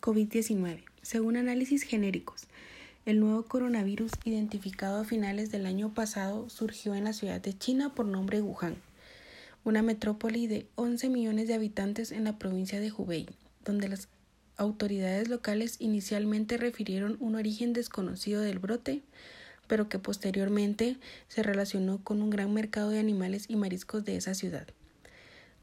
COVID-19. 0.00 0.82
Según 1.02 1.36
análisis 1.36 1.82
genéricos, 1.82 2.46
el 3.06 3.20
nuevo 3.20 3.44
coronavirus 3.44 4.12
identificado 4.24 5.00
a 5.00 5.04
finales 5.04 5.50
del 5.50 5.66
año 5.66 5.94
pasado 5.94 6.48
surgió 6.50 6.94
en 6.94 7.04
la 7.04 7.12
ciudad 7.12 7.40
de 7.40 7.56
China 7.56 7.94
por 7.94 8.06
nombre 8.06 8.40
Wuhan, 8.40 8.76
una 9.64 9.82
metrópoli 9.82 10.46
de 10.46 10.66
11 10.74 11.08
millones 11.08 11.48
de 11.48 11.54
habitantes 11.54 12.12
en 12.12 12.24
la 12.24 12.38
provincia 12.38 12.80
de 12.80 12.92
Hubei, 12.92 13.28
donde 13.64 13.88
las 13.88 14.08
autoridades 14.56 15.28
locales 15.28 15.76
inicialmente 15.78 16.56
refirieron 16.56 17.16
un 17.20 17.34
origen 17.34 17.72
desconocido 17.72 18.42
del 18.42 18.58
brote, 18.58 19.02
pero 19.66 19.88
que 19.88 19.98
posteriormente 19.98 20.96
se 21.28 21.42
relacionó 21.42 22.02
con 22.02 22.22
un 22.22 22.30
gran 22.30 22.52
mercado 22.52 22.90
de 22.90 22.98
animales 22.98 23.46
y 23.48 23.56
mariscos 23.56 24.04
de 24.04 24.16
esa 24.16 24.34
ciudad. 24.34 24.66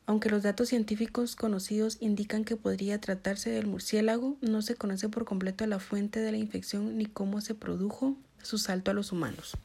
Aunque 0.08 0.30
los 0.30 0.42
datos 0.42 0.70
científicos 0.70 1.36
conocidos 1.36 1.98
indican 2.00 2.46
que 2.46 2.56
podría 2.56 3.00
tratarse 3.02 3.50
del 3.50 3.68
murciélago, 3.68 4.38
no 4.40 4.62
se 4.62 4.76
conoce 4.76 5.10
por 5.10 5.26
completo 5.26 5.68
la 5.68 5.80
fuente 5.80 6.22
de 6.22 6.32
la 6.32 6.38
infección 6.38 6.98
ni 6.98 7.06
cómo 7.06 7.42
se 7.42 7.56
produjo 7.56 8.16
su 8.42 8.58
salto 8.58 8.90
a 8.90 8.94
los 8.94 9.12
humanos. 9.12 9.58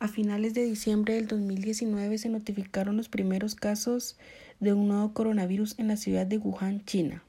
A 0.00 0.08
finales 0.08 0.52
de 0.54 0.64
diciembre 0.64 1.14
del 1.14 1.28
2019 1.28 2.18
se 2.18 2.28
notificaron 2.28 2.96
los 2.96 3.08
primeros 3.08 3.54
casos 3.54 4.16
de 4.58 4.72
un 4.72 4.88
nuevo 4.88 5.14
coronavirus 5.14 5.78
en 5.78 5.86
la 5.86 5.96
ciudad 5.96 6.26
de 6.26 6.38
Wuhan, 6.38 6.84
China. 6.84 7.22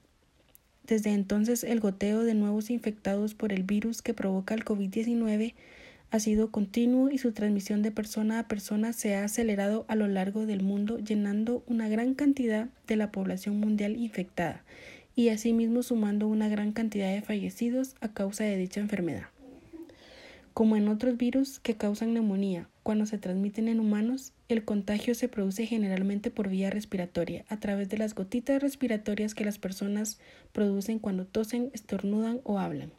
Desde 0.88 1.12
entonces, 1.12 1.64
el 1.64 1.80
goteo 1.80 2.24
de 2.24 2.34
nuevos 2.34 2.72
infectados 2.72 3.36
por 3.36 3.54
el 3.54 3.62
virus 3.62 4.02
que 4.02 4.16
provoca 4.16 4.56
el 4.56 4.66
COVID-19 4.66 5.54
ha 6.14 6.20
sido 6.20 6.52
continuo 6.52 7.10
y 7.10 7.18
su 7.18 7.32
transmisión 7.32 7.82
de 7.82 7.90
persona 7.90 8.38
a 8.38 8.48
persona 8.48 8.94
se 8.94 9.16
ha 9.16 9.24
acelerado 9.24 9.84
a 9.88 9.96
lo 9.96 10.08
largo 10.08 10.46
del 10.46 10.62
mundo, 10.62 11.00
llenando 11.00 11.64
una 11.66 11.90
gran 11.90 12.14
cantidad 12.14 12.70
de 12.86 12.98
la 12.98 13.12
población 13.12 13.60
mundial 13.60 13.98
infectada 13.98 14.64
y 15.16 15.30
asimismo 15.30 15.82
sumando 15.82 16.28
una 16.28 16.50
gran 16.50 16.72
cantidad 16.72 17.12
de 17.12 17.24
fallecidos 17.24 17.96
a 18.00 18.10
causa 18.10 18.44
de 18.44 18.58
dicha 18.58 18.80
enfermedad. 18.80 19.24
Como 20.54 20.76
en 20.76 20.88
otros 20.88 21.18
virus 21.18 21.58
que 21.60 21.78
causan 21.78 22.14
neumonía, 22.14 22.70
cuando 22.84 23.08
se 23.08 23.18
transmiten 23.18 23.68
en 23.68 23.80
humanos, 23.80 24.34
el 24.50 24.64
contagio 24.64 25.16
se 25.16 25.30
produce 25.30 25.66
generalmente 25.66 26.30
por 26.30 26.48
vía 26.48 26.70
respiratoria, 26.70 27.44
a 27.50 27.58
través 27.60 27.90
de 27.90 27.98
las 27.98 28.14
gotitas 28.14 28.62
respiratorias 28.62 29.34
que 29.34 29.46
las 29.46 29.58
personas 29.58 30.20
producen 30.52 31.00
cuando 31.00 31.26
tosen, 31.26 31.72
estornudan 31.74 32.40
o 32.44 32.60
hablan. 32.60 32.92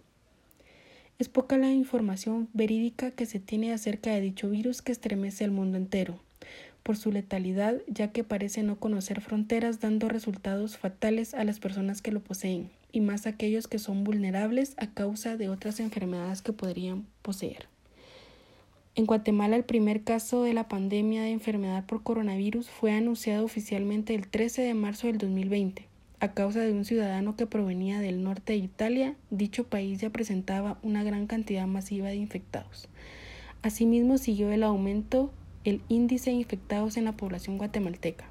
Es 1.16 1.28
poca 1.28 1.56
la 1.58 1.70
información 1.70 2.48
verídica 2.54 3.12
que 3.12 3.24
se 3.24 3.38
tiene 3.38 3.72
acerca 3.72 4.10
de 4.10 4.20
dicho 4.20 4.50
virus 4.50 4.82
que 4.82 4.90
estremece 4.90 5.44
el 5.44 5.52
mundo 5.52 5.76
entero, 5.76 6.18
por 6.82 6.96
su 6.96 7.12
letalidad, 7.12 7.80
ya 7.86 8.10
que 8.10 8.24
parece 8.24 8.64
no 8.64 8.80
conocer 8.80 9.20
fronteras, 9.20 9.78
dando 9.78 10.08
resultados 10.08 10.76
fatales 10.76 11.32
a 11.34 11.44
las 11.44 11.60
personas 11.60 12.02
que 12.02 12.10
lo 12.10 12.18
poseen, 12.18 12.68
y 12.90 13.00
más 13.00 13.28
aquellos 13.28 13.68
que 13.68 13.78
son 13.78 14.02
vulnerables 14.02 14.74
a 14.76 14.88
causa 14.88 15.36
de 15.36 15.48
otras 15.48 15.78
enfermedades 15.78 16.42
que 16.42 16.52
podrían 16.52 17.06
poseer. 17.22 17.68
En 18.96 19.06
Guatemala, 19.06 19.54
el 19.54 19.64
primer 19.64 20.02
caso 20.02 20.42
de 20.42 20.52
la 20.52 20.66
pandemia 20.66 21.22
de 21.22 21.30
enfermedad 21.30 21.86
por 21.86 22.02
coronavirus 22.02 22.68
fue 22.68 22.92
anunciado 22.92 23.44
oficialmente 23.44 24.16
el 24.16 24.26
13 24.26 24.62
de 24.62 24.74
marzo 24.74 25.06
del 25.06 25.18
2020 25.18 25.93
a 26.24 26.32
causa 26.32 26.60
de 26.60 26.72
un 26.72 26.86
ciudadano 26.86 27.36
que 27.36 27.46
provenía 27.46 28.00
del 28.00 28.22
norte 28.22 28.54
de 28.54 28.58
Italia, 28.58 29.14
dicho 29.28 29.64
país 29.64 30.00
ya 30.00 30.08
presentaba 30.08 30.78
una 30.82 31.02
gran 31.04 31.26
cantidad 31.26 31.66
masiva 31.66 32.08
de 32.08 32.16
infectados. 32.16 32.88
Asimismo, 33.60 34.16
siguió 34.16 34.50
el 34.50 34.62
aumento 34.62 35.30
el 35.64 35.82
índice 35.88 36.30
de 36.30 36.36
infectados 36.36 36.96
en 36.96 37.04
la 37.04 37.12
población 37.12 37.58
guatemalteca. 37.58 38.24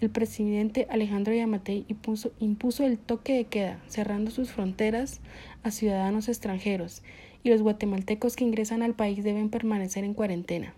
El 0.00 0.10
presidente 0.10 0.86
Alejandro 0.90 1.34
Yamatei 1.34 1.84
impuso, 1.88 2.30
impuso 2.38 2.86
el 2.86 2.98
toque 2.98 3.34
de 3.34 3.46
queda, 3.46 3.82
cerrando 3.88 4.30
sus 4.30 4.52
fronteras 4.52 5.20
a 5.64 5.72
ciudadanos 5.72 6.28
extranjeros, 6.28 7.02
y 7.42 7.50
los 7.50 7.62
guatemaltecos 7.62 8.36
que 8.36 8.44
ingresan 8.44 8.82
al 8.82 8.94
país 8.94 9.24
deben 9.24 9.50
permanecer 9.50 10.04
en 10.04 10.14
cuarentena. 10.14 10.72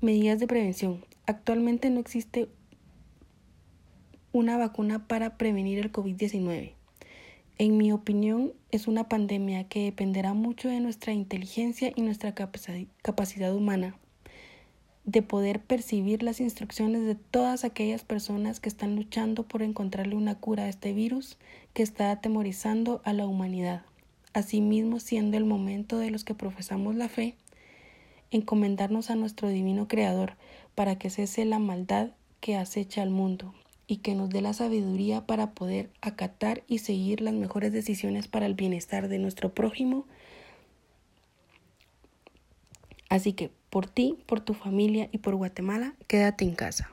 Medidas 0.00 0.38
de 0.38 0.46
prevención. 0.46 1.04
Actualmente 1.26 1.90
no 1.90 1.98
existe 1.98 2.48
una 4.32 4.56
vacuna 4.56 5.06
para 5.06 5.36
prevenir 5.36 5.78
el 5.78 5.90
COVID-19. 5.90 6.72
En 7.56 7.76
mi 7.76 7.92
opinión, 7.92 8.52
es 8.70 8.86
una 8.86 9.08
pandemia 9.08 9.64
que 9.64 9.84
dependerá 9.84 10.34
mucho 10.34 10.68
de 10.68 10.80
nuestra 10.80 11.12
inteligencia 11.12 11.92
y 11.96 12.02
nuestra 12.02 12.34
capacidad 12.34 13.54
humana 13.54 13.96
de 15.04 15.22
poder 15.22 15.60
percibir 15.60 16.22
las 16.22 16.38
instrucciones 16.38 17.06
de 17.06 17.14
todas 17.14 17.64
aquellas 17.64 18.04
personas 18.04 18.60
que 18.60 18.68
están 18.68 18.94
luchando 18.94 19.42
por 19.42 19.62
encontrarle 19.62 20.14
una 20.14 20.34
cura 20.34 20.64
a 20.64 20.68
este 20.68 20.92
virus 20.92 21.38
que 21.72 21.82
está 21.82 22.10
atemorizando 22.10 23.00
a 23.04 23.14
la 23.14 23.26
humanidad. 23.26 23.82
Asimismo, 24.34 25.00
siendo 25.00 25.38
el 25.38 25.46
momento 25.46 25.98
de 25.98 26.10
los 26.10 26.24
que 26.24 26.34
profesamos 26.34 26.94
la 26.94 27.08
fe, 27.08 27.36
encomendarnos 28.30 29.08
a 29.08 29.14
nuestro 29.14 29.48
divino 29.48 29.88
Creador 29.88 30.34
para 30.74 30.98
que 30.98 31.08
cese 31.08 31.46
la 31.46 31.58
maldad 31.58 32.10
que 32.40 32.56
acecha 32.56 33.00
al 33.00 33.10
mundo 33.10 33.54
y 33.88 33.96
que 33.96 34.14
nos 34.14 34.28
dé 34.28 34.42
la 34.42 34.52
sabiduría 34.52 35.26
para 35.26 35.52
poder 35.52 35.90
acatar 36.02 36.62
y 36.68 36.78
seguir 36.78 37.22
las 37.22 37.34
mejores 37.34 37.72
decisiones 37.72 38.28
para 38.28 38.46
el 38.46 38.54
bienestar 38.54 39.08
de 39.08 39.18
nuestro 39.18 39.52
prójimo. 39.52 40.06
Así 43.08 43.32
que 43.32 43.50
por 43.70 43.86
ti, 43.86 44.18
por 44.26 44.40
tu 44.40 44.52
familia 44.52 45.08
y 45.10 45.18
por 45.18 45.34
Guatemala, 45.34 45.94
quédate 46.06 46.44
en 46.44 46.54
casa. 46.54 46.92